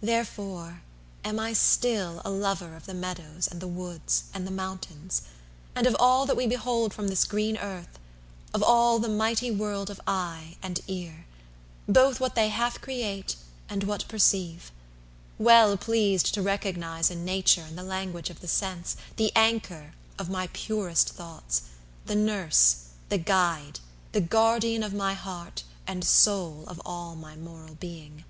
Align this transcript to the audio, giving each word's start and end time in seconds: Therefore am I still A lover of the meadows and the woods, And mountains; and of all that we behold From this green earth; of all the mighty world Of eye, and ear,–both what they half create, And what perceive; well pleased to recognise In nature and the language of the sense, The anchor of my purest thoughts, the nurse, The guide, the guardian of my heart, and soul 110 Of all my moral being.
Therefore 0.00 0.82
am 1.24 1.38
I 1.38 1.52
still 1.52 2.20
A 2.24 2.30
lover 2.32 2.74
of 2.74 2.86
the 2.86 2.94
meadows 2.94 3.46
and 3.46 3.60
the 3.60 3.68
woods, 3.68 4.24
And 4.34 4.44
mountains; 4.50 5.22
and 5.76 5.86
of 5.86 5.94
all 6.00 6.26
that 6.26 6.36
we 6.36 6.48
behold 6.48 6.92
From 6.92 7.06
this 7.06 7.24
green 7.24 7.56
earth; 7.56 7.96
of 8.52 8.60
all 8.60 8.98
the 8.98 9.08
mighty 9.08 9.52
world 9.52 9.88
Of 9.88 10.00
eye, 10.04 10.56
and 10.64 10.80
ear,–both 10.88 12.18
what 12.18 12.34
they 12.34 12.48
half 12.48 12.80
create, 12.80 13.36
And 13.68 13.84
what 13.84 14.08
perceive; 14.08 14.72
well 15.38 15.76
pleased 15.76 16.34
to 16.34 16.42
recognise 16.42 17.08
In 17.08 17.24
nature 17.24 17.62
and 17.62 17.78
the 17.78 17.84
language 17.84 18.30
of 18.30 18.40
the 18.40 18.48
sense, 18.48 18.96
The 19.14 19.30
anchor 19.36 19.94
of 20.18 20.28
my 20.28 20.48
purest 20.52 21.10
thoughts, 21.10 21.62
the 22.04 22.16
nurse, 22.16 22.86
The 23.10 23.18
guide, 23.18 23.78
the 24.10 24.20
guardian 24.20 24.82
of 24.82 24.92
my 24.92 25.14
heart, 25.14 25.62
and 25.86 26.04
soul 26.04 26.50
110 26.66 26.68
Of 26.76 26.82
all 26.84 27.14
my 27.14 27.36
moral 27.36 27.76
being. 27.76 28.24